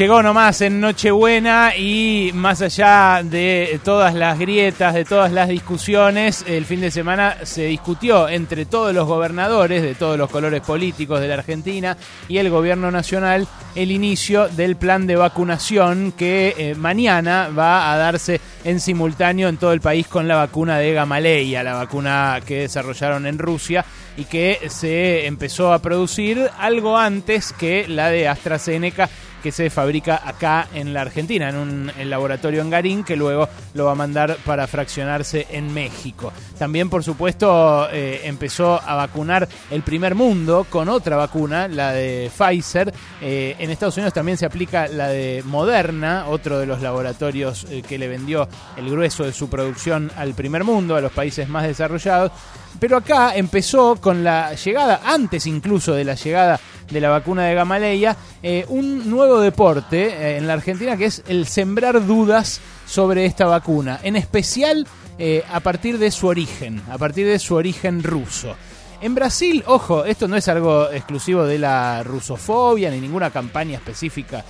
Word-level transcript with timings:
llegó 0.00 0.22
nomás 0.22 0.62
en 0.62 0.80
Nochebuena 0.80 1.76
y 1.76 2.30
más 2.32 2.62
allá 2.62 3.20
de 3.22 3.78
todas 3.84 4.14
las 4.14 4.38
grietas, 4.38 4.94
de 4.94 5.04
todas 5.04 5.30
las 5.30 5.50
discusiones, 5.50 6.42
el 6.48 6.64
fin 6.64 6.80
de 6.80 6.90
semana 6.90 7.36
se 7.42 7.66
discutió 7.66 8.26
entre 8.26 8.64
todos 8.64 8.94
los 8.94 9.06
gobernadores 9.06 9.82
de 9.82 9.94
todos 9.94 10.16
los 10.16 10.30
colores 10.30 10.62
políticos 10.62 11.20
de 11.20 11.28
la 11.28 11.34
Argentina 11.34 11.98
y 12.28 12.38
el 12.38 12.48
gobierno 12.48 12.90
nacional 12.90 13.46
el 13.74 13.92
inicio 13.92 14.48
del 14.48 14.76
plan 14.76 15.06
de 15.06 15.16
vacunación 15.16 16.12
que 16.12 16.54
eh, 16.56 16.74
mañana 16.76 17.50
va 17.50 17.92
a 17.92 17.98
darse 17.98 18.40
en 18.64 18.80
simultáneo 18.80 19.48
en 19.48 19.58
todo 19.58 19.74
el 19.74 19.82
país 19.82 20.06
con 20.06 20.26
la 20.26 20.36
vacuna 20.36 20.78
de 20.78 20.94
Gamaleya, 20.94 21.62
la 21.62 21.74
vacuna 21.74 22.40
que 22.46 22.60
desarrollaron 22.60 23.26
en 23.26 23.38
Rusia 23.38 23.84
y 24.16 24.24
que 24.24 24.60
se 24.70 25.26
empezó 25.26 25.74
a 25.74 25.80
producir 25.80 26.50
algo 26.58 26.96
antes 26.96 27.52
que 27.52 27.86
la 27.86 28.08
de 28.08 28.28
AstraZeneca 28.28 29.10
que 29.40 29.52
se 29.52 29.70
fabrica 29.70 30.22
acá 30.24 30.68
en 30.74 30.92
la 30.92 31.02
Argentina, 31.02 31.48
en 31.48 31.56
un 31.56 31.92
laboratorio 32.04 32.60
en 32.60 32.70
Garín, 32.70 33.04
que 33.04 33.16
luego 33.16 33.48
lo 33.74 33.86
va 33.86 33.92
a 33.92 33.94
mandar 33.94 34.36
para 34.44 34.66
fraccionarse 34.66 35.46
en 35.50 35.72
México. 35.72 36.32
También, 36.58 36.90
por 36.90 37.02
supuesto, 37.02 37.88
eh, 37.90 38.22
empezó 38.24 38.80
a 38.80 38.94
vacunar 38.94 39.48
el 39.70 39.82
primer 39.82 40.14
mundo 40.14 40.66
con 40.68 40.88
otra 40.88 41.16
vacuna, 41.16 41.68
la 41.68 41.92
de 41.92 42.30
Pfizer. 42.36 42.92
Eh, 43.20 43.56
en 43.58 43.70
Estados 43.70 43.96
Unidos 43.96 44.14
también 44.14 44.38
se 44.38 44.46
aplica 44.46 44.88
la 44.88 45.08
de 45.08 45.42
Moderna, 45.46 46.26
otro 46.28 46.58
de 46.58 46.66
los 46.66 46.80
laboratorios 46.82 47.66
eh, 47.70 47.82
que 47.82 47.98
le 47.98 48.08
vendió 48.08 48.48
el 48.76 48.90
grueso 48.90 49.24
de 49.24 49.32
su 49.32 49.48
producción 49.48 50.10
al 50.16 50.34
primer 50.34 50.64
mundo, 50.64 50.96
a 50.96 51.00
los 51.00 51.12
países 51.12 51.48
más 51.48 51.64
desarrollados. 51.64 52.32
Pero 52.78 52.98
acá 52.98 53.34
empezó 53.34 53.96
con 53.96 54.22
la 54.22 54.54
llegada, 54.54 55.00
antes 55.04 55.46
incluso 55.46 55.92
de 55.92 56.04
la 56.04 56.14
llegada 56.14 56.60
de 56.90 57.00
la 57.00 57.08
vacuna 57.08 57.44
de 57.44 57.54
Gamaleya, 57.54 58.16
eh, 58.42 58.64
un 58.68 59.08
nuevo 59.08 59.40
deporte 59.40 60.08
eh, 60.08 60.36
en 60.36 60.46
la 60.46 60.54
Argentina 60.54 60.96
que 60.96 61.06
es 61.06 61.22
el 61.28 61.46
sembrar 61.46 62.04
dudas 62.06 62.60
sobre 62.86 63.24
esta 63.24 63.46
vacuna, 63.46 64.00
en 64.02 64.16
especial 64.16 64.86
eh, 65.18 65.44
a 65.50 65.60
partir 65.60 65.98
de 65.98 66.10
su 66.10 66.26
origen, 66.26 66.82
a 66.90 66.98
partir 66.98 67.26
de 67.26 67.38
su 67.38 67.54
origen 67.54 68.02
ruso. 68.02 68.56
En 69.00 69.14
Brasil, 69.14 69.62
ojo, 69.66 70.04
esto 70.04 70.28
no 70.28 70.36
es 70.36 70.46
algo 70.48 70.90
exclusivo 70.90 71.44
de 71.44 71.58
la 71.58 72.02
rusofobia 72.02 72.90
ni 72.90 73.00
ninguna 73.00 73.30
campaña 73.30 73.76
específica 73.76 74.44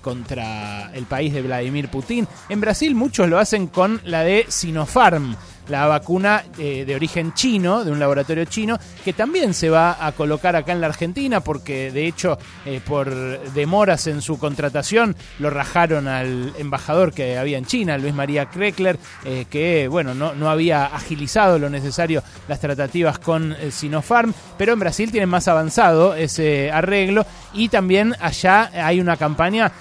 contra 0.00 0.92
el 0.94 1.04
país 1.06 1.34
de 1.34 1.42
Vladimir 1.42 1.88
Putin. 1.88 2.28
En 2.48 2.60
Brasil 2.60 2.94
muchos 2.94 3.28
lo 3.28 3.40
hacen 3.40 3.66
con 3.66 4.00
la 4.04 4.22
de 4.22 4.46
Sinopharm 4.48 5.34
la 5.68 5.86
vacuna 5.86 6.44
eh, 6.58 6.84
de 6.86 6.94
origen 6.94 7.34
chino, 7.34 7.84
de 7.84 7.90
un 7.90 7.98
laboratorio 7.98 8.44
chino, 8.44 8.78
que 9.04 9.12
también 9.12 9.54
se 9.54 9.70
va 9.70 10.04
a 10.04 10.12
colocar 10.12 10.56
acá 10.56 10.72
en 10.72 10.80
la 10.80 10.88
Argentina, 10.88 11.40
porque 11.40 11.90
de 11.90 12.06
hecho 12.06 12.38
eh, 12.64 12.80
por 12.84 13.10
demoras 13.52 14.06
en 14.06 14.22
su 14.22 14.38
contratación 14.38 15.16
lo 15.38 15.50
rajaron 15.50 16.08
al 16.08 16.52
embajador 16.58 17.12
que 17.12 17.38
había 17.38 17.58
en 17.58 17.66
China, 17.66 17.98
Luis 17.98 18.14
María 18.14 18.46
Kreckler, 18.46 18.98
eh, 19.24 19.46
que 19.48 19.88
bueno, 19.88 20.14
no, 20.14 20.34
no 20.34 20.50
había 20.50 20.86
agilizado 20.86 21.58
lo 21.58 21.70
necesario 21.70 22.22
las 22.48 22.60
tratativas 22.60 23.18
con 23.18 23.56
Sinopharm, 23.70 24.34
pero 24.58 24.72
en 24.72 24.78
Brasil 24.78 25.10
tienen 25.10 25.28
más 25.28 25.48
avanzado 25.48 26.14
ese 26.14 26.70
arreglo 26.70 27.26
y 27.52 27.68
también 27.68 28.14
allá 28.20 28.70
hay 28.74 29.00
una 29.00 29.16
campaña 29.16 29.72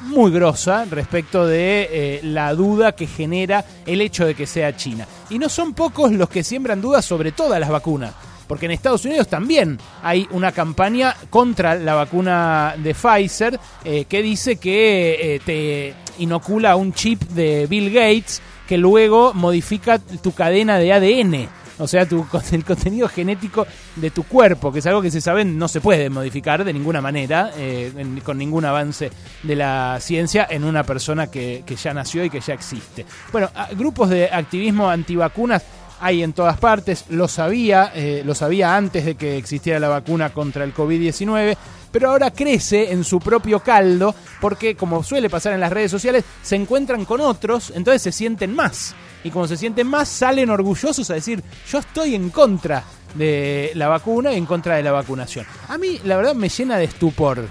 muy 0.00 0.30
grosa 0.30 0.84
respecto 0.84 1.46
de 1.46 1.88
eh, 1.90 2.20
la 2.22 2.54
duda 2.54 2.92
que 2.92 3.06
genera 3.06 3.64
el 3.86 4.00
hecho 4.00 4.26
de 4.26 4.34
que 4.34 4.46
sea 4.46 4.76
China. 4.76 5.06
Y 5.30 5.38
no 5.38 5.48
son 5.48 5.74
pocos 5.74 6.12
los 6.12 6.28
que 6.28 6.44
siembran 6.44 6.80
dudas 6.80 7.04
sobre 7.04 7.32
todas 7.32 7.60
las 7.60 7.68
vacunas. 7.68 8.14
Porque 8.46 8.64
en 8.64 8.72
Estados 8.72 9.04
Unidos 9.04 9.28
también 9.28 9.78
hay 10.02 10.26
una 10.30 10.52
campaña 10.52 11.14
contra 11.28 11.74
la 11.74 11.94
vacuna 11.94 12.74
de 12.78 12.94
Pfizer 12.94 13.60
eh, 13.84 14.06
que 14.06 14.22
dice 14.22 14.56
que 14.56 15.34
eh, 15.34 15.40
te 15.44 15.94
inocula 16.18 16.76
un 16.76 16.94
chip 16.94 17.20
de 17.24 17.66
Bill 17.66 17.92
Gates 17.92 18.40
que 18.66 18.78
luego 18.78 19.34
modifica 19.34 19.98
tu 19.98 20.32
cadena 20.32 20.78
de 20.78 20.92
ADN 20.92 21.48
o 21.78 21.86
sea, 21.86 22.06
tu, 22.06 22.26
el 22.52 22.64
contenido 22.64 23.08
genético 23.08 23.66
de 23.96 24.10
tu 24.10 24.24
cuerpo, 24.24 24.72
que 24.72 24.80
es 24.80 24.86
algo 24.86 25.02
que 25.02 25.10
se 25.10 25.20
sabe 25.20 25.44
no 25.44 25.68
se 25.68 25.80
puede 25.80 26.10
modificar 26.10 26.64
de 26.64 26.72
ninguna 26.72 27.00
manera, 27.00 27.52
eh, 27.56 27.92
con 28.24 28.38
ningún 28.38 28.64
avance 28.64 29.10
de 29.42 29.56
la 29.56 29.98
ciencia 30.00 30.46
en 30.50 30.64
una 30.64 30.84
persona 30.84 31.28
que, 31.28 31.64
ya 31.78 31.94
nació 31.94 32.24
y 32.24 32.30
que 32.30 32.40
ya 32.40 32.54
existe. 32.54 33.06
Bueno, 33.30 33.50
grupos 33.76 34.10
de 34.10 34.28
activismo 34.30 34.90
antivacunas 34.90 35.62
hay 36.00 36.22
en 36.22 36.32
todas 36.32 36.58
partes, 36.58 37.04
lo 37.08 37.28
sabía, 37.28 37.92
eh, 37.94 38.22
lo 38.24 38.34
sabía 38.34 38.76
antes 38.76 39.04
de 39.04 39.16
que 39.16 39.36
existiera 39.36 39.78
la 39.78 39.88
vacuna 39.88 40.30
contra 40.30 40.64
el 40.64 40.74
COVID-19, 40.74 41.56
pero 41.90 42.10
ahora 42.10 42.30
crece 42.30 42.92
en 42.92 43.04
su 43.04 43.18
propio 43.18 43.60
caldo 43.60 44.14
porque, 44.40 44.76
como 44.76 45.02
suele 45.02 45.30
pasar 45.30 45.54
en 45.54 45.60
las 45.60 45.72
redes 45.72 45.90
sociales, 45.90 46.24
se 46.42 46.56
encuentran 46.56 47.04
con 47.04 47.20
otros, 47.20 47.72
entonces 47.74 48.02
se 48.02 48.12
sienten 48.12 48.54
más 48.54 48.94
y 49.24 49.30
como 49.30 49.46
se 49.46 49.56
sienten 49.56 49.86
más, 49.86 50.08
salen 50.08 50.50
orgullosos 50.50 51.10
a 51.10 51.14
decir, 51.14 51.42
yo 51.70 51.78
estoy 51.78 52.14
en 52.14 52.30
contra 52.30 52.84
de 53.14 53.72
la 53.74 53.88
vacuna 53.88 54.32
y 54.32 54.36
en 54.36 54.46
contra 54.46 54.76
de 54.76 54.82
la 54.82 54.92
vacunación. 54.92 55.46
A 55.68 55.78
mí, 55.78 56.00
la 56.04 56.16
verdad, 56.16 56.34
me 56.34 56.48
llena 56.48 56.76
de 56.76 56.84
estupor. 56.84 57.48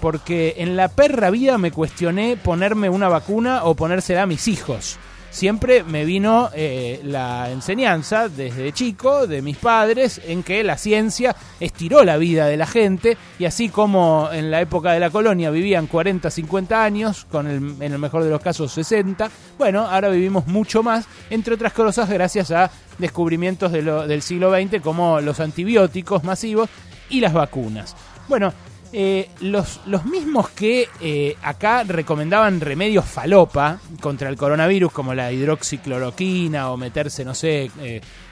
Porque 0.00 0.56
en 0.58 0.76
la 0.76 0.88
perra 0.88 1.30
vida 1.30 1.56
me 1.56 1.72
cuestioné 1.72 2.36
ponerme 2.36 2.90
una 2.90 3.08
vacuna 3.08 3.64
o 3.64 3.74
ponérsela 3.74 4.22
a 4.22 4.26
mis 4.26 4.46
hijos 4.46 4.98
siempre 5.36 5.84
me 5.84 6.06
vino 6.06 6.48
eh, 6.54 6.98
la 7.04 7.50
enseñanza 7.50 8.30
desde 8.30 8.72
chico 8.72 9.26
de 9.26 9.42
mis 9.42 9.58
padres 9.58 10.18
en 10.24 10.42
que 10.42 10.64
la 10.64 10.78
ciencia 10.78 11.36
estiró 11.60 12.04
la 12.04 12.16
vida 12.16 12.46
de 12.46 12.56
la 12.56 12.66
gente 12.66 13.18
y 13.38 13.44
así 13.44 13.68
como 13.68 14.30
en 14.32 14.50
la 14.50 14.62
época 14.62 14.92
de 14.92 15.00
la 15.00 15.10
colonia 15.10 15.50
vivían 15.50 15.88
40, 15.88 16.30
50 16.30 16.82
años, 16.82 17.26
con 17.30 17.46
el, 17.46 17.56
en 17.82 17.92
el 17.92 17.98
mejor 17.98 18.24
de 18.24 18.30
los 18.30 18.40
casos 18.40 18.72
60, 18.72 19.30
bueno, 19.58 19.82
ahora 19.82 20.08
vivimos 20.08 20.46
mucho 20.46 20.82
más, 20.82 21.04
entre 21.28 21.52
otras 21.52 21.74
cosas 21.74 22.08
gracias 22.08 22.50
a 22.50 22.70
descubrimientos 22.96 23.70
del 23.72 24.22
siglo 24.22 24.50
XX 24.50 24.80
como 24.80 25.20
los 25.20 25.38
antibióticos 25.40 26.24
masivos 26.24 26.70
y 27.10 27.20
las 27.20 27.34
vacunas. 27.34 27.94
Bueno, 28.26 28.54
eh, 28.92 29.28
los, 29.40 29.80
los 29.86 30.04
mismos 30.04 30.48
que 30.50 30.88
eh, 31.00 31.36
acá 31.42 31.82
recomendaban 31.82 32.60
remedios 32.60 33.04
falopa 33.04 33.80
contra 34.00 34.28
el 34.28 34.36
coronavirus, 34.36 34.92
como 34.92 35.12
la 35.12 35.32
hidroxicloroquina 35.32 36.70
o 36.70 36.76
meterse, 36.76 37.24
no 37.24 37.34
sé, 37.34 37.70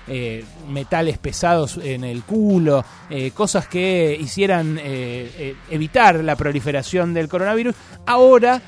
eh, 0.06 0.44
metales 0.68 1.18
pesados 1.18 1.78
en 1.82 2.04
el 2.04 2.22
culo, 2.22 2.84
cosas 3.32 3.66
que 3.68 4.16
hicieran 4.20 4.78
evitar 5.70 6.22
la 6.22 6.36
proliferación 6.36 7.14
del 7.14 7.26
coronavirus, 7.26 7.74
ahora 8.04 8.60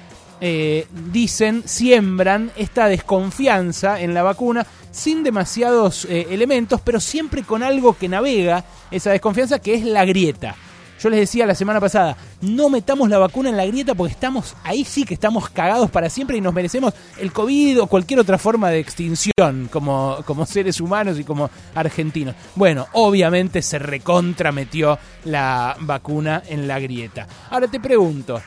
dicen, 1.12 1.62
siembran 1.66 2.50
esta 2.56 2.88
desconfianza 2.88 4.00
en 4.00 4.14
la 4.14 4.22
vacuna 4.22 4.66
sin 4.90 5.22
demasiados 5.22 6.06
elementos, 6.06 6.80
pero 6.80 7.00
siempre 7.00 7.42
con 7.42 7.62
algo 7.62 7.98
que 7.98 8.08
navega 8.08 8.64
esa 8.90 9.10
desconfianza, 9.10 9.58
que 9.58 9.74
es 9.74 9.84
la 9.84 10.06
grieta. 10.06 10.56
Yo 10.98 11.10
les 11.10 11.20
decía 11.20 11.46
la 11.46 11.54
semana 11.54 11.80
pasada, 11.80 12.16
no 12.40 12.70
metamos 12.70 13.10
la 13.10 13.18
vacuna 13.18 13.50
en 13.50 13.56
la 13.56 13.66
grieta 13.66 13.94
porque 13.94 14.12
estamos 14.12 14.56
ahí 14.64 14.84
sí 14.84 15.04
que 15.04 15.14
estamos 15.14 15.50
cagados 15.50 15.90
para 15.90 16.08
siempre 16.08 16.38
y 16.38 16.40
nos 16.40 16.54
merecemos 16.54 16.94
el 17.18 17.32
COVID 17.32 17.82
o 17.82 17.86
cualquier 17.86 18.20
otra 18.20 18.38
forma 18.38 18.70
de 18.70 18.78
extinción 18.78 19.68
como, 19.70 20.18
como 20.24 20.46
seres 20.46 20.80
humanos 20.80 21.18
y 21.18 21.24
como 21.24 21.50
argentinos. 21.74 22.34
Bueno, 22.54 22.86
obviamente 22.92 23.60
se 23.60 23.78
recontrametió 23.78 24.98
la 25.24 25.76
vacuna 25.80 26.42
en 26.46 26.66
la 26.66 26.78
grieta. 26.80 27.26
Ahora 27.50 27.68
te 27.68 27.78
pregunto, 27.78 28.40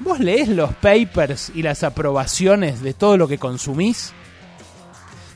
¿vos 0.00 0.18
lees 0.18 0.48
los 0.48 0.74
papers 0.74 1.52
y 1.54 1.62
las 1.62 1.84
aprobaciones 1.84 2.82
de 2.82 2.94
todo 2.94 3.16
lo 3.16 3.28
que 3.28 3.38
consumís? 3.38 4.12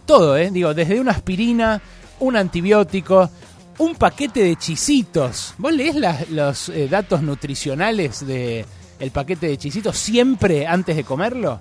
Todo, 0.04 0.36
¿eh? 0.36 0.50
Digo, 0.50 0.74
desde 0.74 1.00
una 1.00 1.12
aspirina, 1.12 1.80
un 2.20 2.36
antibiótico, 2.36 3.30
un 3.78 3.94
paquete 3.94 4.42
de 4.42 4.56
chisitos. 4.56 5.54
¿Vos 5.58 5.72
lees 5.72 5.96
los 6.30 6.68
eh, 6.68 6.88
datos 6.88 7.22
nutricionales 7.22 8.26
del 8.26 8.64
el 8.98 9.10
paquete 9.10 9.48
de 9.48 9.58
chisitos 9.58 9.96
siempre 9.96 10.66
antes 10.66 10.96
de 10.96 11.04
comerlo? 11.04 11.58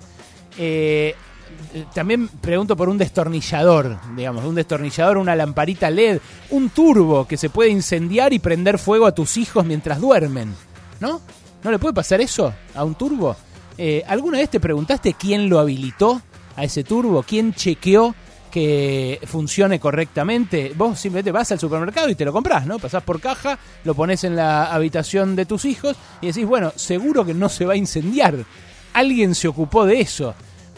Eh, 0.58 1.14
también 1.94 2.28
pregunto 2.28 2.76
por 2.76 2.88
un 2.88 2.98
destornillador, 2.98 3.98
digamos, 4.16 4.44
un 4.44 4.54
destornillador, 4.54 5.18
una 5.18 5.36
lamparita 5.36 5.90
LED, 5.90 6.20
un 6.50 6.70
turbo 6.70 7.26
que 7.26 7.36
se 7.36 7.50
puede 7.50 7.70
incendiar 7.70 8.32
y 8.32 8.38
prender 8.38 8.78
fuego 8.78 9.06
a 9.06 9.14
tus 9.14 9.36
hijos 9.36 9.64
mientras 9.64 10.00
duermen. 10.00 10.54
¿No? 11.00 11.20
¿No 11.62 11.70
le 11.70 11.78
puede 11.78 11.94
pasar 11.94 12.20
eso 12.20 12.52
a 12.74 12.84
un 12.84 12.94
turbo? 12.94 13.36
Eh, 13.76 14.02
¿Alguna 14.06 14.38
vez 14.38 14.50
te 14.50 14.60
preguntaste 14.60 15.14
quién 15.14 15.48
lo 15.48 15.58
habilitó 15.58 16.22
a 16.56 16.64
ese 16.64 16.84
turbo? 16.84 17.22
¿Quién 17.22 17.52
chequeó 17.52 18.14
que 18.56 19.20
funcione 19.26 19.78
correctamente. 19.78 20.72
Vos 20.74 20.98
simplemente 20.98 21.30
vas 21.30 21.52
al 21.52 21.60
supermercado 21.60 22.08
y 22.08 22.14
te 22.14 22.24
lo 22.24 22.32
compras, 22.32 22.64
¿no? 22.64 22.78
Pasás 22.78 23.02
por 23.02 23.20
caja, 23.20 23.58
lo 23.84 23.94
pones 23.94 24.24
en 24.24 24.34
la 24.34 24.72
habitación 24.72 25.36
de 25.36 25.44
tus 25.44 25.66
hijos 25.66 25.94
y 26.22 26.28
decís, 26.28 26.46
bueno, 26.46 26.72
seguro 26.74 27.26
que 27.26 27.34
no 27.34 27.50
se 27.50 27.66
va 27.66 27.74
a 27.74 27.76
incendiar. 27.76 28.46
Alguien 28.94 29.34
se 29.34 29.46
ocupó 29.46 29.84
de 29.84 30.00
eso. 30.00 30.34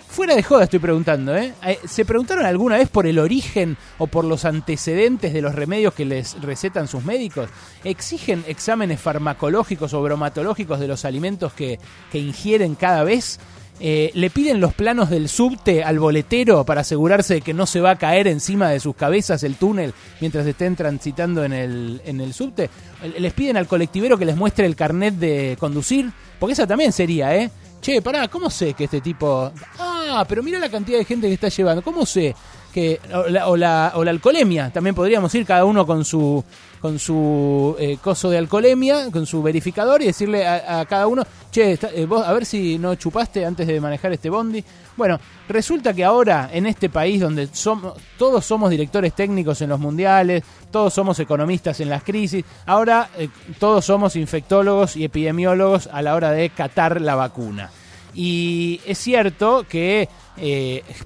Fuera 0.08 0.34
de 0.34 0.42
joda 0.42 0.64
estoy 0.64 0.80
preguntando, 0.80 1.36
¿eh? 1.36 1.54
¿eh? 1.64 1.78
¿Se 1.86 2.04
preguntaron 2.04 2.46
alguna 2.46 2.78
vez 2.78 2.88
por 2.88 3.06
el 3.06 3.20
origen 3.20 3.76
o 3.98 4.08
por 4.08 4.24
los 4.24 4.44
antecedentes 4.44 5.32
de 5.32 5.40
los 5.40 5.54
remedios 5.54 5.94
que 5.94 6.04
les 6.04 6.42
recetan 6.42 6.88
sus 6.88 7.04
médicos? 7.04 7.48
¿Exigen 7.84 8.44
exámenes 8.48 9.00
farmacológicos 9.00 9.94
o 9.94 10.02
bromatológicos 10.02 10.80
de 10.80 10.88
los 10.88 11.04
alimentos 11.04 11.52
que, 11.52 11.78
que 12.10 12.18
ingieren 12.18 12.74
cada 12.74 13.04
vez? 13.04 13.38
Eh, 13.80 14.10
le 14.14 14.30
piden 14.30 14.60
los 14.60 14.74
planos 14.74 15.08
del 15.08 15.28
subte 15.28 15.84
al 15.84 15.98
boletero 16.00 16.64
para 16.64 16.80
asegurarse 16.80 17.34
de 17.34 17.40
que 17.42 17.54
no 17.54 17.66
se 17.66 17.80
va 17.80 17.92
a 17.92 17.96
caer 17.96 18.26
encima 18.26 18.70
de 18.70 18.80
sus 18.80 18.96
cabezas 18.96 19.44
el 19.44 19.54
túnel 19.54 19.94
mientras 20.20 20.46
estén 20.46 20.74
transitando 20.74 21.44
en 21.44 21.52
el, 21.52 22.02
en 22.04 22.20
el 22.20 22.34
subte. 22.34 22.70
Les 23.18 23.32
piden 23.32 23.56
al 23.56 23.68
colectivero 23.68 24.18
que 24.18 24.24
les 24.24 24.36
muestre 24.36 24.66
el 24.66 24.74
carnet 24.74 25.14
de 25.14 25.56
conducir, 25.60 26.10
porque 26.40 26.54
esa 26.54 26.66
también 26.66 26.92
sería, 26.92 27.36
¿eh? 27.36 27.50
Che, 27.80 28.02
pará, 28.02 28.26
¿cómo 28.26 28.50
sé 28.50 28.74
que 28.74 28.84
este 28.84 29.00
tipo... 29.00 29.52
Ah, 29.78 30.24
pero 30.28 30.42
mira 30.42 30.58
la 30.58 30.68
cantidad 30.68 30.98
de 30.98 31.04
gente 31.04 31.28
que 31.28 31.34
está 31.34 31.48
llevando. 31.48 31.80
¿Cómo 31.82 32.04
sé 32.04 32.34
que... 32.78 33.00
O 33.14 33.28
la, 33.28 33.48
o 33.48 33.56
la, 33.56 33.92
o 33.94 34.04
la 34.04 34.10
alcoholemia, 34.10 34.70
también 34.70 34.94
podríamos 34.94 35.34
ir 35.34 35.44
cada 35.44 35.64
uno 35.64 35.86
con 35.86 36.04
su 36.04 36.44
con 36.80 36.98
su 36.98 37.76
eh, 37.78 37.98
coso 38.00 38.30
de 38.30 38.38
alcoholemia, 38.38 39.10
con 39.10 39.26
su 39.26 39.42
verificador 39.42 40.02
y 40.02 40.06
decirle 40.06 40.46
a, 40.46 40.84
cada 40.86 41.06
uno, 41.06 41.24
che, 41.50 41.72
eh, 41.72 42.06
vos 42.06 42.26
a 42.26 42.32
ver 42.32 42.46
si 42.46 42.78
no 42.78 42.94
chupaste 42.94 43.44
antes 43.44 43.66
de 43.66 43.80
manejar 43.80 44.12
este 44.12 44.30
bondi. 44.30 44.64
Bueno, 44.96 45.18
resulta 45.48 45.92
que 45.92 46.04
ahora 46.04 46.50
en 46.52 46.66
este 46.66 46.88
país 46.88 47.20
donde 47.20 47.48
somos, 47.52 47.94
todos 48.16 48.44
somos 48.44 48.70
directores 48.70 49.12
técnicos 49.14 49.60
en 49.62 49.70
los 49.70 49.80
mundiales, 49.80 50.42
todos 50.70 50.92
somos 50.92 51.18
economistas 51.20 51.80
en 51.80 51.90
las 51.90 52.02
crisis, 52.02 52.44
ahora 52.66 53.10
eh, 53.16 53.28
todos 53.58 53.84
somos 53.84 54.16
infectólogos 54.16 54.96
y 54.96 55.04
epidemiólogos 55.04 55.88
a 55.92 56.02
la 56.02 56.14
hora 56.14 56.32
de 56.32 56.50
catar 56.50 57.00
la 57.00 57.14
vacuna. 57.14 57.70
Y 58.20 58.80
es 58.84 58.98
cierto 58.98 59.64
que 59.68 60.08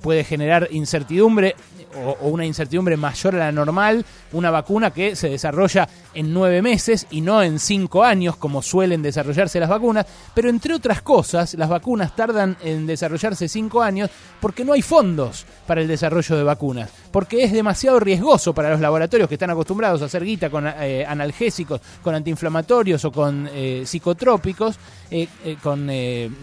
puede 0.00 0.25
generar 0.25 0.69
incertidumbre 0.70 1.55
o, 1.97 2.29
una 2.29 2.44
incertidumbre 2.44 2.97
mayor 2.97 3.37
a 3.37 3.39
la 3.39 3.53
normal, 3.53 4.05
una 4.33 4.50
vacuna 4.50 4.91
que 4.91 5.17
se 5.17 5.29
desarrolla 5.29 5.89
en 6.15 6.33
nueve 6.33 6.62
meses 6.62 7.06
y 7.11 7.21
no 7.21 7.43
en 7.43 7.59
cinco 7.59 8.05
años, 8.05 8.37
como 8.37 8.62
suelen 8.62 9.03
desarrollarse 9.03 9.61
las 9.61 9.69
vacunas, 9.69 10.06
pero 10.35 10.49
entre 10.49 10.75
otras 10.75 11.03
cosas, 11.03 11.55
las 11.55 11.69
vacunas 11.69 12.15
tardan 12.15 12.56
en 12.62 12.87
desarrollarse 12.87 13.49
cinco 13.49 13.83
años 13.83 14.11
porque 14.41 14.65
no 14.65 14.73
hay 14.73 14.83
fondos 14.83 15.47
para 15.67 15.81
el 15.81 15.89
desarrollo 15.89 16.37
de 16.37 16.43
vacunas, 16.43 16.91
porque 17.11 17.44
es 17.44 17.53
demasiado 17.53 18.00
riesgoso 18.00 18.53
para 18.53 18.71
los 18.71 18.81
laboratorios 18.81 19.29
que 19.29 19.35
están 19.35 19.50
acostumbrados 19.50 20.03
a 20.03 20.06
hacer 20.06 20.25
guita 20.25 20.50
con 20.50 20.67
eh, 20.67 21.05
analgésicos, 21.06 21.81
con 22.03 22.15
antiinflamatorios 22.15 23.05
o 23.05 23.12
con 23.12 23.49
eh, 23.53 23.83
psicotrópicos, 23.85 24.79
eh, 25.11 25.29
con 25.62 25.91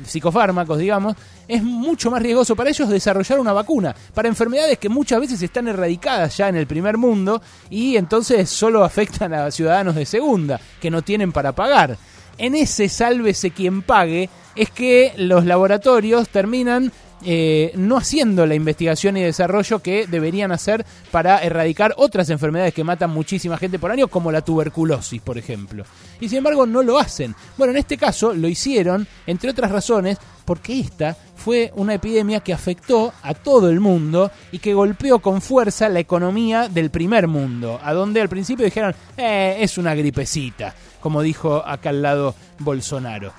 psicofármacos, 0.06 0.78
digamos, 0.78 1.16
es 1.50 1.63
mucho 1.63 2.12
más 2.12 2.22
riesgoso 2.22 2.56
para 2.56 2.69
ellos 2.69 2.88
desarrollar 2.88 3.40
una 3.40 3.51
vacuna 3.51 3.96
para 4.13 4.30
enfermedades 4.30 4.78
que 4.78 4.88
muchas 4.88 5.19
veces 5.19 5.42
están 5.42 5.68
erradicadas 5.68 6.38
ya 6.38 6.48
en 6.48 6.56
el 6.56 6.68
primer 6.68 6.98
mundo 6.98 7.42
y 7.72 7.98
entonces 7.98 8.50
solo 8.50 8.84
afectan 8.84 9.34
a 9.34 9.50
ciudadanos 9.50 9.96
de 9.96 10.06
segunda 10.06 10.62
que 10.80 10.92
no 10.92 11.01
tienen 11.01 11.31
para 11.31 11.51
pagar. 11.51 11.98
En 12.38 12.56
ese 12.56 12.88
sálvese 12.88 13.50
quien 13.50 13.81
pague 13.81 14.30
es 14.56 14.69
que 14.69 15.12
los 15.18 15.44
laboratorios 15.44 16.30
terminan 16.30 16.92
eh, 17.24 17.71
no 17.75 17.98
haciendo 17.98 18.45
la 18.45 18.56
investigación 18.56 19.18
y 19.18 19.21
desarrollo 19.21 19.80
que 19.80 20.07
deberían 20.07 20.51
hacer 20.51 20.86
para 21.12 21.39
erradicar 21.39 21.94
otras 21.98 22.30
enfermedades 22.30 22.74
que 22.74 22.83
matan 22.83 23.10
muchísima 23.10 23.57
gente 23.57 23.80
por 23.80 23.92
año, 23.92 24.07
como 24.07 24.31
la 24.31 24.42
tuberculosis, 24.42 25.21
por 25.21 25.38
ejemplo. 25.38 25.83
Y 26.19 26.30
sin 26.30 26.39
embargo 26.39 26.66
no 26.66 26.83
lo 26.83 26.98
hacen. 27.00 27.36
Bueno, 27.57 27.71
en 27.71 27.77
este 27.77 27.98
caso 27.98 28.33
lo 28.33 28.48
hicieron, 28.48 29.07
entre 29.27 29.50
otras 29.50 29.71
razones, 29.71 30.18
porque 30.45 30.80
esta 30.80 31.16
fue 31.36 31.71
una 31.75 31.94
epidemia 31.94 32.39
que 32.39 32.54
afectó 32.54 33.13
a 33.21 33.33
todo 33.33 33.69
el 33.69 33.80
mundo 33.80 34.31
y 34.51 34.60
que 34.60 34.74
golpeó 34.74 35.19
con 35.19 35.42
fuerza 35.42 35.89
la 35.89 36.00
economía 36.00 36.68
del 36.69 36.89
primer 36.89 37.27
mundo, 37.27 37.80
a 37.83 37.94
donde 37.94 38.21
al 38.21 38.30
principio 38.30 38.66
dijeron, 38.66 38.95
eh, 39.18 39.57
es 39.60 39.77
una 39.77 39.94
gripecita, 39.94 40.74
como 41.00 41.21
dijo 41.21 41.63
acá 41.66 41.89
al 41.89 42.01
lado 42.01 42.36
Bolsonaro. 42.60 43.31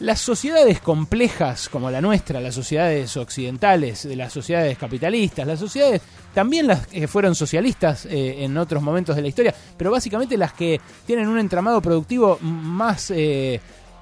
Las 0.00 0.20
sociedades 0.20 0.80
complejas 0.80 1.68
como 1.68 1.88
la 1.88 2.00
nuestra, 2.00 2.40
las 2.40 2.54
sociedades 2.54 3.16
occidentales, 3.16 4.02
de 4.02 4.16
las 4.16 4.32
sociedades 4.32 4.76
capitalistas, 4.76 5.46
las 5.46 5.60
sociedades 5.60 6.02
también 6.34 6.66
las 6.66 6.88
que 6.88 7.06
fueron 7.06 7.36
socialistas 7.36 8.04
eh, 8.06 8.42
en 8.44 8.56
otros 8.56 8.82
momentos 8.82 9.14
de 9.14 9.22
la 9.22 9.28
historia, 9.28 9.54
pero 9.76 9.92
básicamente 9.92 10.36
las 10.36 10.52
que 10.52 10.80
tienen 11.06 11.28
un 11.28 11.38
entramado 11.38 11.80
productivo 11.80 12.38
más, 12.40 13.12
eh, 13.12 13.60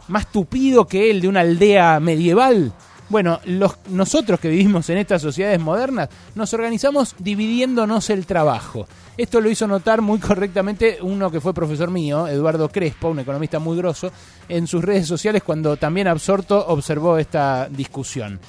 más 0.08 0.32
tupido 0.32 0.86
que 0.86 1.10
el 1.10 1.20
de 1.20 1.28
una 1.28 1.40
aldea 1.40 2.00
medieval, 2.00 2.72
bueno, 3.12 3.40
los, 3.44 3.76
nosotros 3.90 4.40
que 4.40 4.48
vivimos 4.48 4.88
en 4.88 4.96
estas 4.96 5.20
sociedades 5.20 5.60
modernas 5.60 6.08
nos 6.34 6.52
organizamos 6.54 7.14
dividiéndonos 7.18 8.08
el 8.08 8.24
trabajo. 8.24 8.88
Esto 9.18 9.42
lo 9.42 9.50
hizo 9.50 9.68
notar 9.68 10.00
muy 10.00 10.18
correctamente 10.18 10.96
uno 11.02 11.30
que 11.30 11.38
fue 11.38 11.52
profesor 11.52 11.90
mío, 11.90 12.26
Eduardo 12.26 12.70
Crespo, 12.70 13.10
un 13.10 13.18
economista 13.18 13.58
muy 13.58 13.76
grosso, 13.76 14.10
en 14.48 14.66
sus 14.66 14.82
redes 14.82 15.06
sociales 15.06 15.42
cuando 15.42 15.76
también 15.76 16.08
absorto 16.08 16.66
observó 16.68 17.18
esta 17.18 17.68
discusión. 17.68 18.40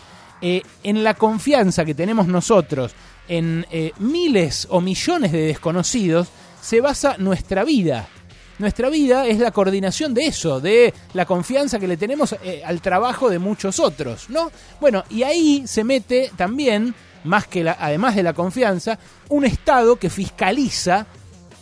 Eh, 0.42 0.62
en 0.84 1.04
la 1.04 1.16
confianza 1.16 1.84
que 1.84 1.94
tenemos 1.94 2.28
nosotros 2.28 2.94
en 3.28 3.66
eh, 3.70 3.92
miles 4.00 4.66
o 4.70 4.80
millones 4.80 5.34
de 5.34 5.48
desconocidos 5.48 6.30
se 6.62 6.80
basa 6.80 7.18
nuestra 7.18 7.66
vida. 7.66 8.08
Nuestra 8.60 8.90
vida 8.90 9.26
es 9.26 9.40
la 9.40 9.52
coordinación 9.52 10.14
de 10.14 10.28
eso, 10.28 10.60
de 10.60 10.94
la 11.14 11.26
confianza 11.26 11.80
que 11.80 11.88
le 11.88 11.98
tenemos 11.98 12.36
eh, 12.44 12.62
al 12.64 12.82
trabajo 12.82 13.30
de 13.30 13.40
muchos 13.40 13.80
otros, 13.80 14.30
¿no? 14.30 14.52
Bueno, 14.80 15.04
y 15.10 15.24
ahí 15.24 15.64
se 15.66 15.84
mete 15.84 16.32
también, 16.36 16.94
más 17.24 17.48
que 17.48 17.64
la, 17.64 17.78
además 17.80 18.16
de 18.16 18.24
la 18.24 18.34
confianza, 18.34 19.00
un 19.30 19.46
Estado 19.46 19.96
que 19.96 20.10
fiscaliza 20.10 21.08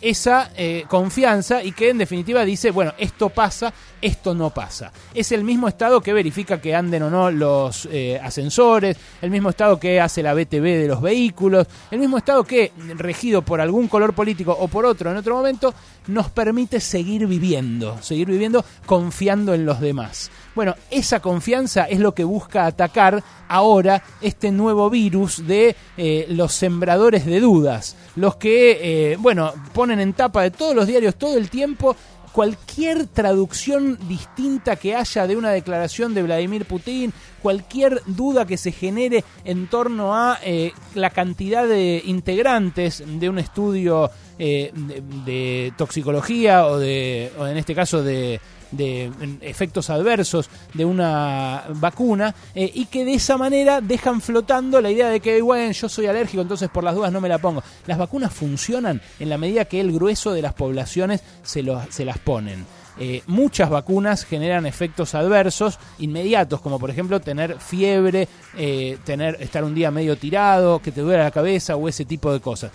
esa 0.02 0.50
eh, 0.56 0.84
confianza 0.88 1.62
y 1.62 1.72
que 1.72 1.90
en 1.90 1.98
definitiva 1.98 2.44
dice, 2.44 2.70
bueno, 2.70 2.92
esto 2.98 3.30
pasa, 3.30 3.72
esto 4.02 4.34
no 4.34 4.50
pasa. 4.50 4.92
Es 5.14 5.30
el 5.32 5.44
mismo 5.44 5.68
Estado 5.68 6.00
que 6.00 6.12
verifica 6.12 6.60
que 6.60 6.74
anden 6.74 7.04
o 7.04 7.10
no 7.10 7.30
los 7.30 7.88
eh, 7.90 8.20
ascensores, 8.22 8.96
el 9.22 9.30
mismo 9.30 9.50
Estado 9.50 9.78
que 9.78 10.00
hace 10.00 10.22
la 10.22 10.34
BTV 10.34 10.62
de 10.62 10.88
los 10.88 11.00
vehículos, 11.00 11.68
el 11.90 12.00
mismo 12.00 12.18
Estado 12.18 12.42
que, 12.42 12.72
regido 12.96 13.42
por 13.42 13.60
algún 13.60 13.86
color 13.86 14.12
político 14.12 14.56
o 14.58 14.66
por 14.66 14.84
otro 14.84 15.10
en 15.12 15.16
otro 15.16 15.36
momento, 15.36 15.72
nos 16.08 16.28
permite 16.30 16.80
seguir 16.80 17.28
viviendo, 17.28 18.02
seguir 18.02 18.26
viviendo 18.26 18.64
confiando 18.84 19.54
en 19.54 19.64
los 19.64 19.80
demás. 19.80 20.32
Bueno, 20.54 20.74
esa 20.90 21.20
confianza 21.20 21.84
es 21.84 22.00
lo 22.00 22.12
que 22.12 22.24
busca 22.24 22.66
atacar 22.66 23.22
ahora 23.48 24.02
este 24.20 24.50
nuevo 24.50 24.90
virus 24.90 25.46
de 25.46 25.76
eh, 25.96 26.26
los 26.28 26.52
sembradores 26.52 27.24
de 27.24 27.40
dudas, 27.40 27.96
los 28.16 28.36
que, 28.36 29.16
bueno, 29.20 29.52
ponen 29.72 30.00
en 30.00 30.12
tapa 30.12 30.42
de 30.42 30.50
todos 30.50 30.74
los 30.74 30.86
diarios 30.86 31.14
todo 31.14 31.38
el 31.38 31.48
tiempo 31.48 31.96
cualquier 32.32 33.06
traducción 33.06 33.98
distinta 34.08 34.76
que 34.76 34.96
haya 34.96 35.26
de 35.26 35.36
una 35.36 35.50
declaración 35.50 36.14
de 36.14 36.22
Vladimir 36.22 36.64
Putin, 36.64 37.12
cualquier 37.42 38.02
duda 38.06 38.46
que 38.46 38.56
se 38.56 38.72
genere 38.72 39.24
en 39.44 39.68
torno 39.68 40.14
a 40.14 40.38
eh, 40.42 40.72
la 40.94 41.10
cantidad 41.10 41.66
de 41.66 42.02
integrantes 42.04 43.02
de 43.06 43.28
un 43.28 43.38
estudio 43.38 44.10
eh, 44.38 44.72
de, 44.74 45.72
toxicología 45.76 46.66
o 46.66 46.78
de, 46.78 47.30
o 47.38 47.46
en 47.46 47.58
este 47.58 47.74
caso 47.74 48.02
de 48.02 48.40
de 48.72 49.10
efectos 49.42 49.90
adversos 49.90 50.50
de 50.74 50.84
una 50.84 51.64
vacuna 51.74 52.34
eh, 52.54 52.70
y 52.74 52.86
que 52.86 53.04
de 53.04 53.14
esa 53.14 53.36
manera 53.36 53.80
dejan 53.80 54.20
flotando 54.20 54.80
la 54.80 54.90
idea 54.90 55.08
de 55.08 55.20
que, 55.20 55.40
bueno, 55.40 55.72
yo 55.72 55.88
soy 55.88 56.06
alérgico, 56.06 56.42
entonces 56.42 56.68
por 56.70 56.84
las 56.84 56.94
dudas 56.94 57.12
no 57.12 57.20
me 57.20 57.28
la 57.28 57.38
pongo. 57.38 57.62
Las 57.86 57.98
vacunas 57.98 58.32
funcionan 58.32 59.00
en 59.20 59.28
la 59.28 59.38
medida 59.38 59.66
que 59.66 59.80
el 59.80 59.92
grueso 59.92 60.32
de 60.32 60.42
las 60.42 60.54
poblaciones 60.54 61.22
se, 61.42 61.64
se 61.90 62.04
las 62.04 62.18
ponen. 62.18 62.66
Eh, 62.98 63.22
muchas 63.26 63.70
vacunas 63.70 64.24
generan 64.24 64.66
efectos 64.66 65.14
adversos 65.14 65.78
inmediatos, 65.98 66.60
como 66.60 66.78
por 66.78 66.90
ejemplo 66.90 67.20
tener 67.20 67.58
fiebre, 67.58 68.28
eh, 68.56 68.98
tener, 69.04 69.36
estar 69.40 69.64
un 69.64 69.74
día 69.74 69.90
medio 69.90 70.16
tirado, 70.16 70.80
que 70.80 70.92
te 70.92 71.00
duele 71.00 71.22
la 71.22 71.30
cabeza 71.30 71.76
o 71.76 71.88
ese 71.88 72.04
tipo 72.04 72.32
de 72.32 72.40
cosas. 72.40 72.70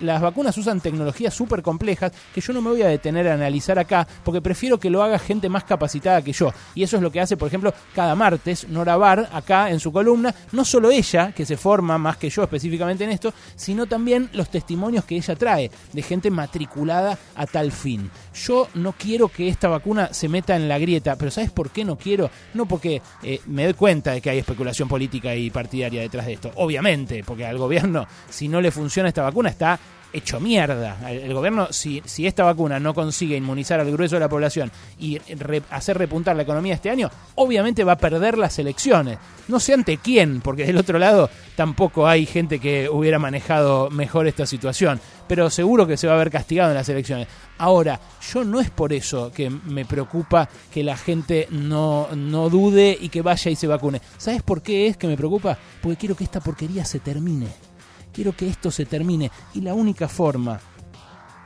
Las, 0.00 0.20
vacunas 0.20 0.56
usan 0.58 0.80
tecnologías 0.80 1.32
súper 1.32 1.62
complejas 1.62 2.12
que 2.34 2.40
yo 2.40 2.52
no 2.52 2.60
me 2.60 2.70
voy 2.70 2.82
a 2.82 2.88
detener 2.88 3.28
a 3.28 3.34
analizar 3.34 3.78
acá 3.78 4.06
porque 4.24 4.40
prefiero 4.40 4.78
que 4.78 4.90
lo 4.90 5.02
haga 5.02 5.18
gente 5.18 5.48
más 5.48 5.64
capacitada 5.64 6.22
que 6.22 6.32
yo. 6.32 6.52
Y 6.74 6.82
eso 6.82 6.96
es 6.96 7.02
lo 7.02 7.10
que 7.10 7.20
hace, 7.20 7.36
por 7.36 7.48
ejemplo, 7.48 7.72
cada 7.94 8.14
martes 8.14 8.68
Nora 8.68 8.96
Bar 8.96 9.30
acá 9.32 9.70
en 9.70 9.80
su 9.80 9.92
columna, 9.92 10.34
no 10.52 10.64
solo 10.64 10.90
ella, 10.90 11.32
que 11.32 11.46
se 11.46 11.56
forma 11.56 11.96
más 11.96 12.16
que 12.16 12.28
yo 12.28 12.42
específicamente 12.42 13.04
en 13.04 13.10
esto, 13.10 13.32
sino 13.54 13.86
también 13.86 14.30
los 14.32 14.50
testimonios 14.50 15.04
que 15.04 15.16
ella 15.16 15.36
trae 15.36 15.70
de 15.92 16.02
gente 16.02 16.30
matriculada 16.30 17.18
a 17.36 17.46
tal 17.46 17.72
fin. 17.72 18.10
Yo 18.34 18.68
no 18.74 18.92
quiero 18.92 19.28
que 19.28 19.48
esta 19.60 19.68
vacuna 19.68 20.08
se 20.14 20.26
meta 20.26 20.56
en 20.56 20.70
la 20.70 20.78
grieta, 20.78 21.16
pero 21.16 21.30
¿sabes 21.30 21.50
por 21.50 21.68
qué 21.68 21.84
no 21.84 21.98
quiero? 21.98 22.30
No 22.54 22.64
porque 22.64 23.02
eh, 23.22 23.40
me 23.44 23.64
doy 23.64 23.74
cuenta 23.74 24.12
de 24.12 24.22
que 24.22 24.30
hay 24.30 24.38
especulación 24.38 24.88
política 24.88 25.34
y 25.34 25.50
partidaria 25.50 26.00
detrás 26.00 26.24
de 26.24 26.32
esto, 26.32 26.50
obviamente, 26.54 27.22
porque 27.24 27.44
al 27.44 27.58
gobierno, 27.58 28.06
si 28.30 28.48
no 28.48 28.62
le 28.62 28.70
funciona 28.70 29.10
esta 29.10 29.20
vacuna, 29.20 29.50
está 29.50 29.78
hecho 30.12 30.40
mierda. 30.40 30.98
El, 31.10 31.32
gobierno, 31.34 31.68
si, 31.70 32.02
si 32.04 32.26
esta 32.26 32.44
vacuna 32.44 32.80
no 32.80 32.94
consigue 32.94 33.36
inmunizar 33.36 33.80
al 33.80 33.90
grueso 33.90 34.16
de 34.16 34.20
la 34.20 34.28
población 34.28 34.70
y 34.98 35.18
hacer 35.70 35.98
repuntar 35.98 36.36
la 36.36 36.42
economía 36.42 36.74
este 36.74 36.90
año, 36.90 37.10
obviamente 37.36 37.84
va 37.84 37.92
a 37.92 37.98
perder 37.98 38.38
las 38.38 38.58
elecciones. 38.58 39.18
No 39.48 39.60
sé 39.60 39.74
ante 39.74 39.98
quién, 39.98 40.40
porque 40.40 40.64
del 40.64 40.76
otro 40.76 40.98
lado 40.98 41.30
tampoco 41.56 42.06
hay 42.06 42.26
gente 42.26 42.58
que 42.58 42.88
hubiera 42.88 43.18
manejado 43.18 43.90
mejor 43.90 44.26
esta 44.26 44.46
situación, 44.46 45.00
pero 45.26 45.50
seguro 45.50 45.86
que 45.86 45.96
se 45.96 46.06
va 46.06 46.14
a 46.14 46.18
ver 46.18 46.30
castigado 46.30 46.70
en 46.70 46.76
las 46.76 46.88
elecciones. 46.88 47.28
Ahora, 47.58 48.00
yo 48.32 48.44
no 48.44 48.60
es 48.60 48.70
por 48.70 48.92
eso 48.92 49.30
que 49.32 49.50
me 49.50 49.84
preocupa 49.84 50.48
que 50.72 50.82
la 50.82 50.96
gente 50.96 51.46
no, 51.50 52.08
no 52.14 52.48
dude 52.48 52.96
y 52.98 53.08
que 53.08 53.22
vaya 53.22 53.50
y 53.50 53.56
se 53.56 53.66
vacune. 53.66 54.00
¿Sabes 54.16 54.42
por 54.42 54.62
qué 54.62 54.86
es 54.86 54.96
que 54.96 55.06
me 55.06 55.16
preocupa? 55.16 55.58
Porque 55.82 55.98
quiero 55.98 56.16
que 56.16 56.24
esta 56.24 56.40
porquería 56.40 56.84
se 56.84 57.00
termine 57.00 57.69
quiero 58.20 58.36
que 58.36 58.48
esto 58.48 58.70
se 58.70 58.84
termine. 58.84 59.30
Y 59.54 59.62
la 59.62 59.72
única 59.72 60.06
forma, 60.06 60.60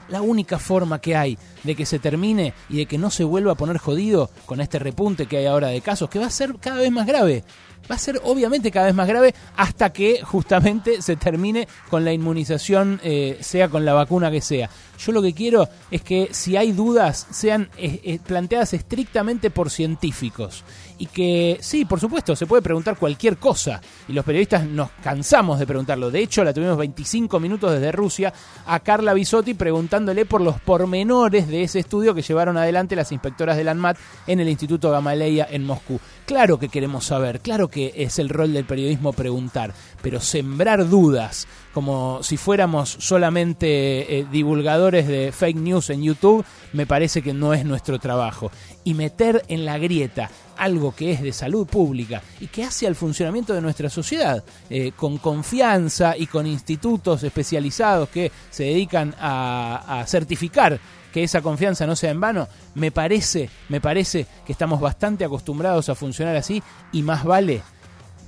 la 0.09 0.23
única 0.23 0.59
forma 0.59 1.01
que 1.01 1.15
hay 1.15 1.39
de 1.63 1.77
que 1.77 1.87
se 1.87 2.01
termine 2.01 2.53
y 2.69 2.79
de 2.79 2.87
que 2.87 2.99
no 2.99 3.11
se 3.11 3.23
vuelva 3.23 3.53
a 3.53 3.55
poner 3.55 3.79
jodido 3.79 4.29
con 4.45 4.61
este 4.61 4.81
repunte 4.81 5.27
que 5.27 5.37
hay 5.37 5.47
ahora 5.47 5.69
de 5.69 5.81
casos, 5.81 6.11
que 6.11 6.19
va 6.19 6.27
a 6.27 6.31
ser 6.31 6.57
cada 6.59 6.81
vez 6.81 6.91
más 6.91 7.07
grave. 7.07 7.45
Va 7.89 7.95
a 7.95 7.99
ser 7.99 8.21
obviamente 8.25 8.73
cada 8.73 8.87
vez 8.87 8.95
más 8.97 9.07
grave 9.07 9.37
hasta 9.57 9.93
que 9.93 10.21
justamente 10.25 11.01
se 11.01 11.15
termine 11.15 11.69
con 11.91 12.05
la 12.05 12.13
inmunización, 12.13 13.01
eh, 13.05 13.39
sea 13.41 13.69
con 13.69 13.85
la 13.85 13.93
vacuna 13.93 14.33
que 14.33 14.41
sea. 14.41 14.69
Yo 14.99 15.13
lo 15.13 15.23
que 15.23 15.33
quiero 15.33 15.69
es 15.93 16.03
que 16.03 16.31
si 16.33 16.57
hay 16.57 16.73
dudas 16.73 17.29
sean 17.31 17.71
eh, 17.77 18.01
eh, 18.03 18.19
planteadas 18.19 18.75
estrictamente 18.75 19.51
por 19.51 19.71
científicos 19.71 20.65
y 20.99 21.07
que 21.07 21.59
sí, 21.61 21.85
por 21.85 22.01
supuesto, 22.01 22.37
se 22.37 22.47
puede 22.47 22.63
preguntar 22.63 22.97
cualquier 22.97 23.37
cosa 23.37 23.81
y 24.09 24.13
los 24.13 24.25
periodistas 24.25 24.65
nos 24.67 24.91
cansamos 25.03 25.59
de 25.59 25.67
preguntarlo. 25.67 26.11
De 26.11 26.21
hecho, 26.21 26.45
la 26.45 26.53
tuvimos 26.53 26.79
25 26.79 27.41
minutos 27.41 27.73
desde 27.73 27.93
Rusia 27.93 28.33
a 28.67 28.81
Carla 28.81 29.15
Bisotti 29.15 29.55
preguntándole 29.55 30.25
por 30.25 30.41
los 30.41 30.61
pormenores 30.61 31.49
de 31.49 31.63
ese 31.63 31.81
estudio 31.81 32.15
que 32.15 32.23
llevaron 32.23 32.57
adelante 32.57 32.97
las 32.97 33.13
inspectoras 33.13 33.57
del 33.57 33.69
ANMAT 33.69 33.99
en 34.27 34.41
el 34.41 34.49
Instituto 34.49 34.91
Gamaleya 34.91 35.47
en 35.51 35.65
Moscú. 35.65 36.01
Claro 36.27 36.59
que 36.59 36.69
queremos 36.69 37.05
saber, 37.05 37.41
claro 37.41 37.69
que 37.69 37.93
es 37.97 38.19
el 38.19 38.29
rol 38.29 38.53
del 38.53 38.65
periodismo 38.65 39.13
preguntar, 39.13 39.75
pero 40.01 40.21
sembrar 40.21 40.89
dudas 40.89 41.47
como 41.75 42.23
si 42.23 42.37
fuéramos 42.37 42.97
solamente 43.01 44.21
eh, 44.21 44.27
divulgadores 44.31 45.09
de 45.09 45.33
fake 45.33 45.57
news 45.57 45.91
en 45.91 46.05
YouTube, 46.05 46.45
me 46.73 46.87
parece 46.87 47.21
que 47.21 47.35
no 47.35 47.53
es 47.53 47.65
nuestro 47.65 47.99
trabajo. 47.99 48.53
Y 48.85 48.95
meter 48.95 49.43
en 49.49 49.65
la 49.65 49.77
grieta 49.77 50.31
algo 50.57 50.95
que 50.95 51.11
es 51.11 51.21
de 51.21 51.33
salud 51.33 51.67
pública 51.67 52.23
y 52.41 52.47
que 52.47 52.63
hace 52.63 52.87
al 52.87 52.95
funcionamiento 52.95 53.55
de 53.55 53.61
nuestra 53.61 53.91
sociedad, 53.91 54.45
eh, 54.71 54.93
con 54.95 55.19
confianza 55.19 56.17
y 56.17 56.29
con 56.29 56.47
institutos 56.47 57.25
especializados 57.25 58.09
que 58.09 58.31
se 58.51 58.65
dedican 58.65 59.15
a, 59.19 60.01
a 60.01 60.07
certificar 60.07 60.79
que 61.13 61.25
esa 61.25 61.43
confianza 61.43 61.87
no 61.87 61.97
sea 61.97 62.11
en 62.11 62.21
vano, 62.21 62.49
me 62.75 62.91
parece, 62.91 63.49
me 63.69 63.81
parece 63.81 64.27
que 64.45 64.53
estamos 64.53 64.81
bastante 64.81 65.25
acostumbrados 65.25 65.89
a 65.89 65.95
funcionar 65.95 66.35
así 66.37 66.63
y 66.93 67.03
más 67.03 67.25
vale 67.25 67.63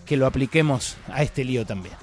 que 0.04 0.16
lo 0.16 0.26
apliquemos 0.26 0.96
a 1.08 1.22
este 1.22 1.44
lío 1.44 1.66
también. 1.66 1.96